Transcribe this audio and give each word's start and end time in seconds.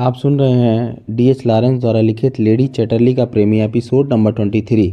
आप 0.00 0.14
सुन 0.14 0.38
रहे 0.40 0.52
हैं 0.52 1.16
डी 1.16 1.28
एच 1.28 1.46
लॉरेंस 1.46 1.80
द्वारा 1.80 2.00
लिखित 2.00 2.38
लेडी 2.40 2.66
चैटरली 2.66 3.14
का 3.14 3.24
प्रेमी 3.24 3.60
एपिसोड 3.60 4.12
नंबर 4.12 4.32
ट्वेंटी 4.32 4.62
थ्री 4.62 4.86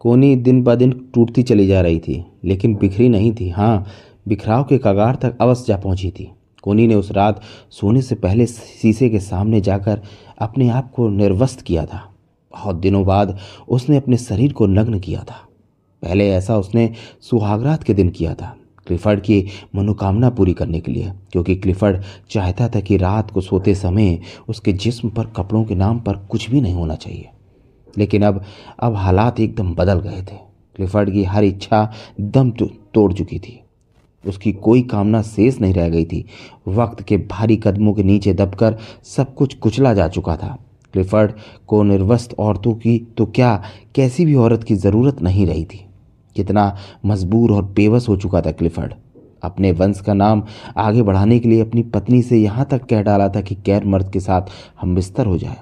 कोनी 0.00 0.36
दिन 0.36 0.62
ब 0.64 0.74
दिन 0.74 0.92
टूटती 1.14 1.42
चली 1.42 1.66
जा 1.66 1.80
रही 1.80 1.98
थी, 2.00 2.24
लेकिन 2.44 2.74
बिखरी 2.74 3.08
नहीं 3.08 3.32
थी। 3.34 3.48
हाँ 3.48 3.86
बिखराव 4.28 4.64
के 4.64 4.78
कगार 4.78 5.14
तक 5.14 5.36
अवश्य 5.40 5.64
जा 5.68 5.76
पहुँची 5.76 6.10
थी। 6.10 6.30
कोनी 6.62 6.86
ने 6.86 6.94
उस 6.94 7.12
रात 7.12 7.42
सोने 7.70 8.02
से 8.02 8.14
पहले 8.14 8.46
शीशे 8.46 9.08
के 9.08 9.20
सामने 9.20 9.60
जाकर 9.60 10.00
अपने 10.38 10.68
आप 10.68 10.90
को 10.90 11.08
निर्वस्त 11.08 11.60
किया 11.60 11.86
था। 11.86 12.02
बहुत 12.54 12.76
दिनों 12.76 13.04
बाद 13.04 13.38
उसने 13.68 13.96
अपने 13.96 14.16
शरीर 14.16 14.52
को 14.52 14.66
नग्न 14.66 14.98
किया 14.98 15.20
था। 15.20 15.46
पहले 16.02 16.30
ऐसा 16.30 16.58
उसने 16.58 16.90
सुहागरात 17.20 17.82
के 17.82 17.94
दिन 17.94 18.08
किया 18.08 18.34
था। 18.34 18.56
क्लिफर्ड 18.92 19.20
की 19.20 19.46
मनोकामना 19.74 20.30
पूरी 20.30 20.52
करने 20.52 20.80
के 20.80 20.92
लिए, 20.92 21.12
क्योंकि 21.32 21.56
क्लिफर्ड 21.56 22.02
चाहता 22.30 22.68
था 22.68 22.80
कि 22.80 22.96
रात 22.96 23.30
को 23.30 23.40
सोते 23.40 23.74
समय 23.74 24.20
उसके 24.48 24.72
जिस्म 24.72 25.08
पर, 25.08 25.26
कपड़ों 25.26 25.64
के 25.64 25.74
नाम 25.74 26.00
पर 26.00 26.16
कुछ 26.16 26.50
भी 26.50 26.60
नहीं 26.60 26.74
होना 26.74 26.94
चाहिए। 26.94 27.28
लेकिन 27.98 28.22
अब 28.22 28.44
अब 28.80 28.94
हालात 28.94 29.40
एकदम 29.40 29.74
बदल 29.74 30.00
गए 30.00 30.22
थे। 30.22 30.36
क्लिफर्ड 30.76 31.10
की 31.10 31.24
हर 31.24 31.44
इच्छा 31.44 31.92
दम 32.20 32.50
तोड़ 32.50 33.12
चुकी 33.12 33.38
थी। 33.38 33.60
उसकी 34.26 34.52
कोई 34.52 34.82
कामना 34.82 35.22
शेष 35.22 35.60
नहीं 35.60 35.74
रह 35.74 35.88
गई 35.88 36.04
थी। 36.04 36.24
वक्त 36.68 37.02
के 37.02 37.16
भारी 37.16 37.56
कदमों 37.56 37.94
के 37.94 38.02
नीचे 38.02 38.34
दबकर 38.34 38.78
सब 39.04 39.34
कुछ 39.34 39.54
कुचला 39.54 39.94
जा 39.94 40.08
चुका 40.08 40.36
था। 40.36 40.58
क्लिफर्ड 40.92 41.32
को 41.66 41.82
निर्वस्त 41.82 42.34
औरतों 42.38 42.74
की 42.74 43.06
तो 43.16 43.26
क्या, 43.26 43.62
कैसी 43.94 44.26
भी 44.26 44.34
औरत 44.34 44.64
की 44.64 44.74
ज़रूरत 44.74 45.22
नहीं 45.22 45.46
रही 45.46 45.64
थी। 45.64 45.86
कितना 46.36 46.76
मजबूर 47.06 47.52
और 47.52 47.64
बेबस 47.64 48.08
हो 48.08 48.16
चुका 48.16 48.40
था 48.40 48.52
क्लिफर्ड। 48.52 48.94
अपने 49.42 49.72
वंश 49.72 50.00
का 50.00 50.14
नाम 50.14 50.42
आगे 50.76 51.02
बढ़ाने 51.02 51.38
के 51.38 51.48
लिए 51.48 51.60
अपनी 51.60 51.82
पत्नी 51.82 52.22
से 52.22 52.38
यहाँ 52.38 52.66
तक 52.70 52.84
कह 52.84 53.02
डाला 53.02 53.28
था 53.28 53.40
कि 53.40 53.54
गैर 53.66 53.84
मर्द 53.84 54.10
के 54.12 54.20
साथ 54.20 54.42
हम 54.80 54.94
बिस्तर 54.94 55.26
हो 55.26 55.38
जाए। 55.38 55.56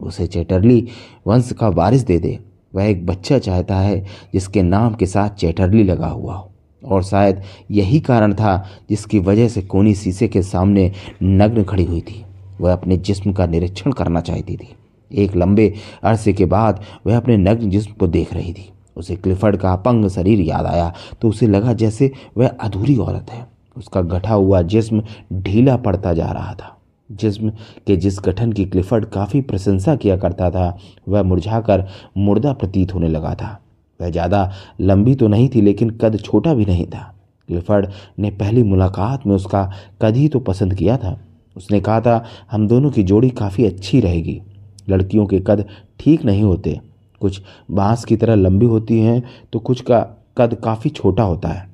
उसे 0.00 0.26
चैटरली 0.26 0.86
वंश 1.26 1.52
का 1.52 1.68
वारिस 1.68 2.02
दे 2.02 2.18
दे। 2.18 2.38
वह 2.74 2.84
एक 2.84 3.06
बच्चा 3.06 3.38
चाहता 3.38 3.76
है 3.76 4.04
जिसके 4.32 4.62
नाम 4.62 4.94
के 4.94 5.06
साथ 5.06 5.30
चैटरली 5.30 5.84
लगा 5.84 6.06
हुआ 6.06 6.34
हो। 6.34 6.50
और 6.82 7.02
शायद 7.02 7.42
यही 7.70 8.00
कारण 8.00 8.34
था 8.34 8.56
जिसकी 8.90 9.18
वजह 9.18 9.48
से 9.48 9.62
कोनी 9.62 9.94
शीशे 9.94 10.28
के 10.28 10.42
सामने 10.42 10.92
नग्न 11.22 11.64
खड़ी 11.64 11.84
हुई 11.84 12.00
थी। 12.00 12.24
वह 12.60 12.72
अपने 12.72 12.96
जिस्म 12.96 13.32
का 13.32 13.46
निरीक्षण 13.46 13.92
करना 13.92 14.20
चाहती 14.20 14.56
थी। 14.56 14.68
एक 15.10 15.36
लंबे 15.36 15.72
अरसे 16.02 16.32
के 16.32 16.44
बाद 16.44 16.82
वह 17.06 17.16
अपने 17.16 17.36
नग्न 17.36 17.70
जिस्म 17.70 17.92
को 17.92 18.06
देख 18.06 18.34
रही 18.34 18.52
थी। 18.52 18.68
उसे 18.96 19.16
क्लिफर्ड 19.16 19.56
का 19.56 19.72
अपंग 19.72 20.08
शरीर 20.10 20.40
याद 20.40 20.66
आया 20.66 20.92
तो 21.22 21.28
उसे 21.28 21.46
लगा 21.46 21.72
जैसे 21.74 22.10
वह 22.36 22.48
अधूरी 22.48 22.96
औरत 22.98 23.30
है। 23.30 23.46
उसका 23.76 24.00
गठा 24.02 24.34
हुआ 24.34 24.60
जिस्म 24.64 25.02
ढीला 25.34 25.76
पड़ता 25.78 26.12
जा 26.12 26.26
रहा 26.26 26.54
था। 26.54 26.70
जिस्म 27.10 27.50
के 27.86 27.96
जिस 27.96 28.18
गठन 28.24 28.52
की 28.52 28.64
क्लिफर्ड 28.64 29.04
काफ़ी 29.06 29.40
प्रशंसा 29.40 29.94
किया 29.96 30.16
करता 30.16 30.50
था, 30.50 30.78
वह 31.08 31.22
मुरझाकर 31.22 31.86
मुर्दा 32.16 32.52
प्रतीत 32.52 32.94
होने 32.94 33.08
लगा 33.08 33.34
था। 33.34 33.58
वह 34.00 34.10
ज़्यादा 34.10 34.50
लंबी 34.80 35.14
तो 35.14 35.28
नहीं 35.28 35.48
थी, 35.48 35.60
लेकिन 35.60 35.90
कद 35.92 36.18
छोटा 36.18 36.54
भी 36.54 36.64
नहीं 36.64 36.86
था। 36.86 37.10
क्लिफर्ड 37.48 37.88
ने 38.18 38.30
पहली 38.30 38.62
मुलाकात 38.62 39.26
में 39.26 39.34
उसका 39.34 39.70
कद 40.02 40.16
ही 40.16 40.28
तो 40.28 40.40
पसंद 40.40 40.74
किया 40.74 40.96
था। 40.96 41.18
उसने 41.56 41.80
कहा 41.80 42.00
था, 42.00 42.24
हम 42.50 42.66
दोनों 42.68 42.90
की 42.90 43.02
जोड़ी 43.02 43.30
काफ़ी 43.32 43.66
अच्छी 43.66 44.00
रहेगी। 44.00 44.40
लड़कियों 44.88 45.26
के 45.26 45.40
कद 45.40 45.64
ठीक 46.00 46.24
नहीं 46.24 46.42
होते। 46.42 46.80
कुछ 47.24 47.40
बाँस 47.70 48.04
की 48.04 48.16
तरह 48.16 48.34
लंबी 48.34 48.66
होती 48.66 49.00
हैं 49.00 49.22
तो 49.52 49.58
कुछ 49.60 49.80
का 49.80 50.00
कद 50.38 50.54
काफ़ी 50.54 50.90
छोटा 50.90 51.22
होता 51.22 51.48
है। 51.48 51.68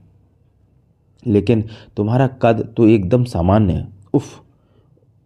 लेकिन 1.23 1.65
तुम्हारा 1.97 2.27
कद 2.43 2.63
तो 2.77 2.87
एकदम 2.89 3.25
सामान्य 3.27 3.73
है। 3.73 3.89
उफ! 4.15 4.41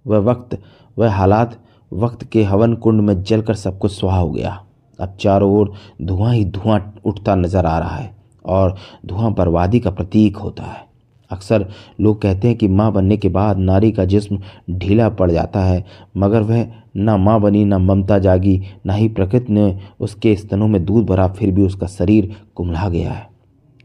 वह 0.07 0.19
वक्त, 0.21 0.59
वह 0.97 1.13
हालात, 1.13 1.59
वक्त 1.93 2.25
के 2.25 2.43
हवन 2.45 2.75
कुंड 2.75 3.01
में 3.01 3.23
जलकर 3.23 3.55
सब 3.55 3.79
कुछ 3.79 3.93
सुहा 3.93 4.19
हो 4.19 4.31
गया। 4.31 4.61
अब 4.99 5.17
चारों 5.21 5.53
ओर 5.53 5.73
धुआँ 6.03 6.33
ही 6.35 6.45
धुआँ 6.45 6.79
उठता 7.05 7.35
नज़र 7.35 7.67
आ 7.67 7.79
रहा 7.79 7.97
है 7.97 8.15
और 8.45 8.77
धुआँ 9.07 9.33
बर्बादी 9.35 9.81
का 9.81 9.91
प्रतीक 9.91 10.37
होता 10.37 10.63
है। 10.63 10.87
अक्सर 11.35 11.67
लोग 12.01 12.21
कहते 12.23 12.49
हैं 12.49 12.57
कि 12.57 12.69
माँ 12.69 12.93
बनने 12.93 13.17
के 13.17 13.29
बाद 13.29 13.59
नारी 13.59 13.93
का 13.93 14.05
जिस्म 14.05 14.39
ढीला 14.71 15.09
पड़ 15.09 15.31
जाता 15.31 15.65
है, 15.65 15.85
मगर 16.17 16.43
वह 16.43 16.67
न 16.97 17.11
माँ 17.21 17.41
बनी, 17.41 17.65
न 17.65 17.75
ममता 17.75 18.19
जागी, 18.19 18.61
न 18.87 18.91
ही 18.91 19.09
प्रकृति 19.09 19.53
ने 19.53 19.77
उसके 20.01 20.35
स्तनों 20.37 20.69
में 20.69 20.85
दूध 20.85 21.07
भरा, 21.07 21.29
फिर 21.29 21.51
भी 21.51 21.63
उसका 21.63 21.87
शरीर 21.87 22.35
कुमला 22.55 22.89
गया 22.89 23.13
है। 23.13 23.29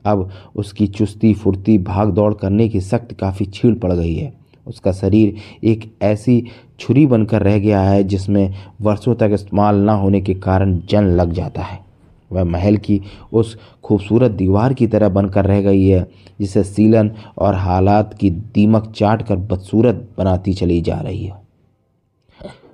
अब 0.06 0.30
उसकी 0.56 0.88
चुस्ती 0.88 1.34
फुर्ती 1.34 1.78
भाग 1.78 2.12
दौड़ 2.12 2.34
करने 2.34 2.68
की 2.70 2.82
शक्ति 2.82 3.16
काफ़ी 3.16 3.46
छीड़ 3.46 3.74
पड़ 3.76 3.94
गई 3.94 4.16
है। 4.16 4.34
उसका 4.68 4.92
शरीर 4.92 5.36
एक 5.64 5.92
ऐसी 6.02 6.44
छुरी 6.80 7.06
बनकर 7.06 7.42
रह 7.42 7.58
गया 7.59 7.82
है 7.82 8.04
जिसमें 8.04 8.54
वर्षों 8.82 9.16
तक 9.16 9.30
इस्तेमाल 9.34 9.76
न 9.76 9.90
होने 9.90 10.22
के 10.22 10.34
कारण 10.34 10.80
जन 10.90 11.04
लग 11.12 11.34
जाता 11.34 11.62
है। 11.62 11.89
वह 12.31 12.44
महल 12.45 12.78
की 12.78 13.01
उस 13.34 13.57
खूबसूरत 13.84 14.31
दीवार 14.34 14.73
की 14.73 14.88
तरह 14.88 15.09
बनकर 15.09 15.45
रह 15.45 15.62
गई 15.62 15.85
है, 15.85 16.07
जिसे 16.40 16.63
सीलन 16.66 17.12
और 17.38 17.56
हालात 17.56 18.13
की 18.13 18.29
दीमक 18.29 18.91
चाट 18.95 19.28
कर 19.28 19.35
बदसूरत 19.38 20.07
बनाती 20.17 20.53
चली 20.53 20.81
जा 20.81 21.00
रही 21.00 21.25
है। 21.25 21.41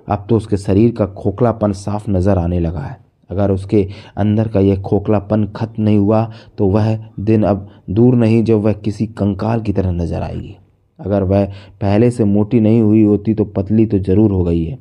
अब 0.08 0.26
तो 0.28 0.36
उसके 0.36 0.56
शरीर 0.56 0.90
का 0.92 1.06
खोखलापन 1.14 1.72
साफ़ 1.74 2.10
नज़र 2.10 2.38
आने 2.38 2.60
लगा 2.60 2.80
है। 2.80 2.96
अगर 3.30 3.50
उसके 3.50 3.82
अंदर 4.16 4.48
का 4.48 4.60
यह 4.60 4.80
खोखलापन 4.82 5.46
खत्म 5.56 5.82
नहीं 5.82 5.98
हुआ 5.98 6.24
तो 6.58 6.66
वह 6.66 6.96
दिन 7.20 7.42
अब 7.44 7.68
दूर 7.90 8.14
नहीं 8.14 8.42
जब 8.44 8.60
वह 8.62 8.72
किसी 8.74 9.06
कंकाल 9.08 9.60
की 9.60 9.72
तरह 9.72 9.90
नज़र 9.92 10.22
आएगी। 10.22 10.56
अगर 10.98 11.22
वह 11.22 11.44
पहले 11.80 12.10
से 12.10 12.24
मोटी 12.26 12.60
नहीं 12.60 12.80
हुई 12.80 13.02
होती 13.04 13.34
तो 13.34 13.44
पतली 13.46 13.86
तो 13.86 13.98
ज़रूर 14.00 14.32
हो 14.32 14.42
गई 14.44 14.64
है। 14.64 14.78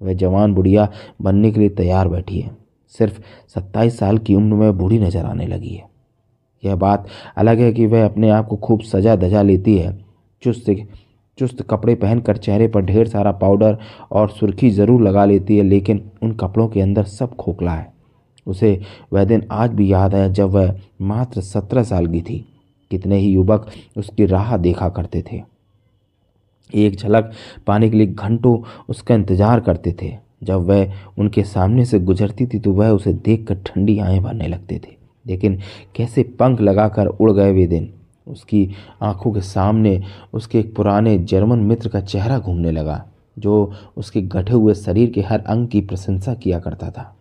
वह 0.00 0.14
जवान 0.14 0.54
बुढ़िया 0.54 0.88
बनने 1.22 1.50
के 1.52 1.60
लिए 1.60 1.68
तैयार 1.70 2.08
बैठी 2.08 2.40
है। 2.40 2.50
सिर्फ़ 2.94 3.20
सत्ताईस 3.54 3.98
साल 3.98 4.18
की 4.18 4.34
उम्र 4.34 4.54
में 4.54 4.78
बूढ़ी 4.78 4.98
नज़र 4.98 5.24
आने 5.24 5.46
लगी 5.46 5.74
है। 5.74 5.90
यह 6.62 6.74
बात 6.76 7.06
अलग 7.36 7.58
है 7.58 7.72
कि 7.72 7.86
वह 7.86 8.04
अपने 8.04 8.30
आप 8.30 8.46
को 8.46 8.56
खूब 8.56 8.80
सजा 8.82 9.16
धजा 9.16 9.42
लेती 9.42 9.76
है। 9.76 9.96
चुस्त 10.42 10.74
चुस्त 11.38 11.62
कपड़े 11.62 11.94
पहनकर 11.94 12.36
चेहरे 12.36 12.66
पर 12.68 12.82
ढेर 12.82 13.08
सारा 13.08 13.30
पाउडर 13.34 13.78
और 14.10 14.28
सुर्खी 14.30 14.70
ज़रूर 14.70 15.02
लगा 15.02 15.24
लेती 15.24 15.56
है, 15.56 15.62
लेकिन 15.62 16.10
उन 16.22 16.32
कपड़ों 16.32 16.66
के 16.68 16.80
अंदर 16.80 17.04
सब 17.04 17.34
खोखला 17.36 17.72
है। 17.72 17.90
उसे 18.46 18.80
वह 19.12 19.24
दिन 19.24 19.46
आज 19.52 19.70
भी 19.70 19.92
याद 19.92 20.14
है 20.14 20.32
जब 20.32 20.50
वह 20.50 20.74
मात्र 21.02 21.40
सत्रह 21.40 21.82
साल 21.82 22.06
की 22.06 22.20
थी। 22.22 22.44
कितने 22.90 23.18
ही 23.18 23.28
युवक 23.28 23.70
उसकी 23.96 24.26
राह 24.26 24.56
देखा 24.56 24.88
करते 24.88 25.22
थे। 25.22 25.42
एक 26.70 26.96
झलक 26.96 27.32
पाने 27.66 27.90
के 27.90 27.96
लिए 27.96 28.06
घंटों 28.06 28.56
उसका 28.88 29.14
इंतज़ार 29.14 29.60
करते 29.60 29.94
थे। 30.02 30.12
जब 30.42 30.66
वह 30.66 30.92
उनके 31.18 31.42
सामने 31.42 31.84
से 31.84 31.98
गुजरती 32.00 32.46
थी 32.46 32.58
तो 32.58 32.72
वह 32.72 32.90
उसे 32.90 33.12
देखकर 33.14 33.54
ठंडी 33.66 33.98
आएँ 33.98 34.20
भरने 34.20 34.48
लगते 34.48 34.78
थे। 34.78 34.96
लेकिन 35.26 35.58
कैसे 35.96 36.22
पंख 36.22 36.60
लगाकर 36.60 37.06
उड़ 37.06 37.30
गए 37.32 37.52
वे 37.52 37.66
दिन। 37.66 37.92
उसकी 38.26 38.68
आँखों 39.02 39.32
के 39.32 39.40
सामने 39.40 40.02
उसके 40.32 40.58
एक 40.58 40.74
पुराने 40.76 41.18
जर्मन 41.18 41.58
मित्र 41.58 41.88
का 41.88 42.00
चेहरा 42.00 42.38
घूमने 42.38 42.70
लगा, 42.70 43.04
जो 43.38 43.72
उसके 43.96 44.22
गठे 44.22 44.52
हुए 44.52 44.74
शरीर 44.74 45.10
के 45.10 45.20
हर 45.20 45.40
अंग 45.40 45.68
की 45.68 45.80
प्रशंसा 45.80 46.34
किया 46.34 46.58
करता 46.58 46.90
था। 46.90 47.16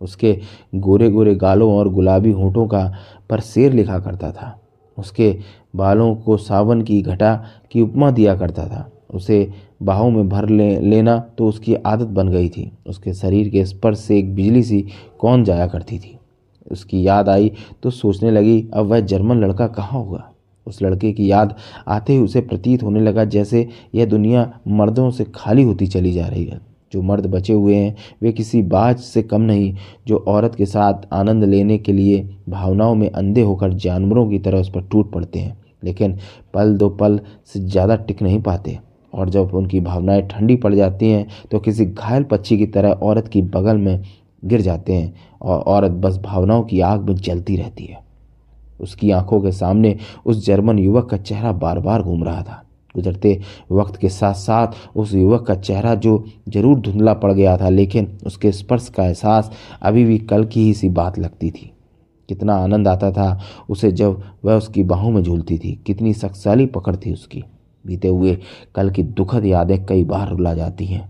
उसके 0.00 0.40
गोरे 0.74 1.10
गोरे 1.10 1.34
गालों 1.34 1.72
और 1.74 1.88
गुलाबी 1.88 2.30
होठों 2.30 2.66
का 2.66 2.94
पर 3.30 3.40
शेर 3.40 3.72
लिखा 3.72 3.98
करता 3.98 4.30
था। 4.32 4.60
उसके 4.98 5.38
बालों 5.76 6.14
को 6.14 6.36
सावन 6.36 6.82
की 6.82 7.02
घटा 7.02 7.34
की 7.70 7.80
उपमा 7.80 8.10
दिया 8.10 8.34
करता 8.36 8.66
था। 8.66 8.90
उसे 9.14 9.48
बाहों 9.82 10.10
में 10.10 10.28
भर 10.28 10.48
ले, 10.48 10.78
लेना 10.80 11.18
तो 11.38 11.48
उसकी 11.48 11.74
आदत 11.76 12.06
बन 12.08 12.28
गई 12.28 12.48
थी। 12.48 12.70
उसके 12.86 13.14
शरीर 13.14 13.48
के 13.48 13.64
स्पर्श 13.64 13.98
से 13.98 14.18
एक 14.18 14.34
बिजली 14.34 14.62
सी 14.62 14.84
कौन 15.20 15.44
जाया 15.44 15.66
करती 15.66 15.98
थी। 15.98 16.18
उसकी 16.66 17.06
याद 17.06 17.28
आई 17.28 17.50
तो 17.82 17.90
सोचने 17.90 18.30
लगी, 18.30 18.68
अब 18.74 18.86
वह 18.86 19.00
जर्मन 19.00 19.40
लड़का 19.40 19.66
कहाँ 19.68 20.00
होगा? 20.00 20.30
उस 20.66 20.82
लड़के 20.82 21.12
की 21.12 21.30
याद 21.30 21.54
आते 21.88 22.12
ही 22.12 22.18
उसे 22.18 22.40
प्रतीत 22.40 22.82
होने 22.82 23.00
लगा 23.00 23.24
जैसे 23.24 23.68
यह 23.94 24.06
दुनिया 24.06 24.52
मर्दों 24.68 25.10
से 25.10 25.24
खाली 25.34 25.62
होती 25.62 25.86
चली 25.86 26.12
जा 26.12 26.26
रही 26.26 26.44
है। 26.44 26.60
जो 26.92 27.02
मर्द 27.02 27.26
बचे 27.26 27.52
हुए 27.52 27.74
हैं, 27.74 27.94
वे 28.22 28.32
किसी 28.32 28.62
बाज 28.62 28.98
से 28.98 29.22
कम 29.22 29.40
नहीं, 29.40 29.74
जो 30.06 30.16
औरत 30.18 30.54
के 30.54 30.66
साथ 30.66 31.06
आनंद 31.12 31.44
लेने 31.44 31.78
के 31.78 31.92
लिए 31.92 32.22
भावनाओं 32.48 32.94
में 32.94 33.08
अंधे 33.10 33.40
होकर 33.40 33.72
जानवरों 33.74 34.28
की 34.30 34.38
तरह 34.38 34.60
उस 34.60 34.70
पर 34.70 34.82
टूट 34.82 35.12
पड़ते 35.12 35.38
हैं। 35.38 35.56
लेकिन 35.84 36.16
पल 36.54 36.76
दो 36.76 36.88
पल 36.90 37.18
से 37.46 37.60
ज़्यादा 37.60 37.96
टिक 37.96 38.22
नहीं 38.22 38.40
पाते। 38.42 38.78
और 39.14 39.30
जब 39.30 39.54
उनकी 39.54 39.80
भावनाएँ 39.80 40.22
ठंडी 40.28 40.56
पड़ 40.56 40.74
जाती 40.74 41.10
हैं 41.10 41.26
तो 41.50 41.58
किसी 41.58 41.86
घायल 41.86 42.24
पक्षी 42.24 42.58
की 42.58 42.66
तरह 42.66 42.90
औरत 43.02 43.28
की 43.28 43.42
बगल 43.44 43.76
में 43.76 44.02
गिर 44.42 44.60
जाते 44.60 44.92
हैं 44.92 45.14
और 45.42 45.60
औरत 45.60 45.90
बस 46.00 46.18
भावनाओं 46.18 46.62
की 46.62 46.80
आग 46.82 47.08
में 47.08 47.14
जलती 47.16 47.56
रहती 47.56 47.84
है। 47.84 48.02
उसकी 48.80 49.10
आँखों 49.10 49.40
के 49.40 49.52
सामने 49.52 49.96
उस 50.26 50.44
जर्मन 50.46 50.78
युवक 50.78 51.08
का 51.10 51.16
चेहरा 51.16 51.52
बार 51.54 51.78
बार 51.80 52.02
घूम 52.02 52.24
रहा 52.24 52.42
था। 52.42 52.60
गुजरते 52.94 53.40
वक्त 53.72 53.96
के 53.96 54.08
साथ 54.08 54.34
साथ 54.34 54.96
उस 54.96 55.14
युवक 55.14 55.46
का 55.46 55.54
चेहरा 55.54 55.94
जो 55.96 56.24
ज़रूर 56.48 56.80
धुंधला 56.80 57.14
पड़ 57.14 57.32
गया 57.32 57.56
था, 57.56 57.68
लेकिन 57.68 58.18
उसके 58.26 58.52
स्पर्श 58.52 58.88
का 58.88 59.04
एहसास 59.04 59.50
अभी 59.82 60.04
भी 60.04 60.18
कल 60.20 60.44
की 60.44 60.64
ही 60.64 60.74
सी 60.74 60.88
बात 60.90 61.18
लगती 61.18 61.50
थी। 61.50 61.70
कितना 62.28 62.56
आनंद 62.56 62.88
आता 62.88 63.10
था 63.12 63.40
उसे 63.70 63.90
जब 63.92 64.22
वह 64.44 64.56
उसकी 64.56 64.82
बाहों 64.84 65.10
में 65.10 65.22
झूलती 65.22 65.58
थी। 65.58 65.78
कितनी 65.86 66.14
शक्तिशाली 66.14 66.66
पकड़ 66.66 66.96
थी 66.96 67.12
उसकी। 67.12 67.42
बीते 67.84 68.08
हुए 68.08 68.36
कल 68.74 68.90
की 68.90 69.02
दुखद 69.02 69.44
यादें 69.46 69.84
कई 69.86 70.04
बार 70.04 70.28
रुला 70.28 70.54
जाती 70.54 70.86
हैं। 70.86 71.08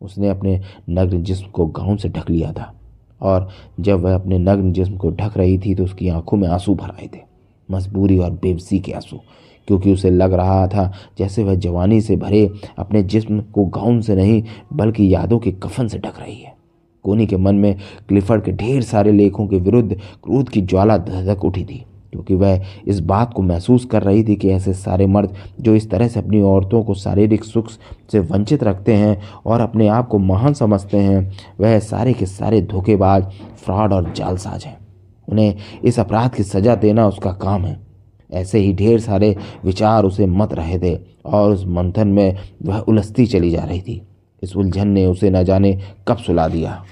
उसने 0.00 0.28
अपने 0.28 0.60
नग्न 0.90 1.22
जिस्म 1.22 1.46
को 1.46 1.66
गाउन 1.68 1.96
से 1.96 2.08
ढक 2.08 2.30
लिया 2.30 2.52
था 2.52 2.72
और 3.20 3.48
जब 3.80 4.00
वह 4.00 4.14
अपने 4.14 4.38
नग्न 4.38 4.72
जिस्म 4.72 4.96
को 4.96 5.10
ढक 5.10 5.36
रही 5.36 5.58
थी 5.58 5.74
तो 5.74 5.84
उसकी 5.84 6.08
आँखों 6.08 6.36
में 6.36 6.48
आँसू 6.48 6.74
भर 6.74 6.90
आए 6.90 7.08
थे, 7.14 7.20
मजबूरी 7.68 8.18
और 8.18 8.30
बेबसी 8.32 8.78
के 8.78 8.92
आँसू, 8.92 9.16
क्योंकि 9.68 9.92
उसे 9.92 10.10
लग 10.10 10.32
रहा 10.32 10.66
था 10.66 10.90
जैसे 11.18 11.44
वह 11.44 11.54
जवानी 11.56 12.00
से 12.00 12.16
भरे 12.16 12.48
अपने 12.78 13.02
जिस्म 13.02 13.40
को 13.54 13.64
गाउन 13.66 14.00
से 14.00 14.14
नहीं 14.14 14.42
बल्कि 14.72 15.12
यादों 15.14 15.38
के 15.38 15.52
कफन 15.52 15.88
से 15.88 15.98
ढक 15.98 16.18
रही 16.20 16.40
है। 16.40 16.54
कोनी 17.04 17.26
के 17.26 17.36
मन 17.36 17.54
में 17.54 17.76
क्लिफर्ड 18.08 18.44
के 18.44 18.52
ढेर 18.52 18.82
सारे 18.82 19.12
लेखों 19.12 19.46
के 19.46 19.58
विरुद्ध 19.58 19.94
क्रोध 19.94 20.48
की 20.48 20.60
ज्वाला 20.62 20.96
धधक 20.98 21.44
उठी 21.44 21.64
थी। 21.64 21.84
क्योंकि 22.12 22.34
वह 22.34 22.62
इस 22.86 23.00
बात 23.00 23.34
को 23.34 23.42
महसूस 23.42 23.84
कर 23.84 24.02
रही 24.02 24.24
थी 24.24 24.36
कि 24.36 24.50
ऐसे 24.50 24.72
सारे 24.74 25.06
मर्द 25.06 25.34
जो 25.60 25.74
इस 25.74 25.90
तरह 25.90 26.08
से 26.08 26.20
अपनी 26.20 26.42
औरतों 26.42 26.82
को 26.82 26.94
शारीरिक 26.94 27.44
सुख 27.44 27.70
से 28.12 28.18
वंचित 28.18 28.64
रखते 28.64 28.94
हैं 28.94 29.22
और 29.46 29.60
अपने 29.60 29.88
आप 29.88 30.08
को 30.08 30.18
महान 30.18 30.54
समझते 30.54 30.96
हैं, 30.96 31.32
वह 31.60 31.78
सारे 31.78 32.12
के 32.12 32.26
सारे 32.26 32.62
धोखेबाज, 32.62 33.24
फ्रॉड 33.64 33.92
और 33.92 34.12
जालसाज 34.12 34.64
हैं। 34.64 34.78
उन्हें 35.28 35.54
इस 35.84 36.00
अपराध 36.00 36.34
की 36.34 36.42
सजा 36.42 36.74
देना 36.74 37.06
उसका 37.06 37.32
काम 37.32 37.64
है। 37.64 37.80
ऐसे 38.32 38.58
ही 38.58 38.74
ढेर 38.74 39.00
सारे 39.00 39.36
विचार 39.64 40.04
उसे 40.04 40.26
मत 40.26 40.52
रहे 40.52 40.78
थे 40.78 40.98
और 41.26 41.52
उस 41.52 41.64
मंथन 41.66 42.08
में 42.08 42.36
वह 42.62 42.78
उलझती 42.78 43.26
चली 43.26 43.50
जा 43.50 43.64
रही 43.64 43.80
थी। 43.80 44.02
इस 44.42 44.56
उलझन 44.56 44.88
ने 44.88 45.06
उसे 45.06 45.30
न 45.30 45.42
जाने 45.42 45.80
कब 46.08 46.16
सुला 46.16 46.48
दिया। 46.48 46.84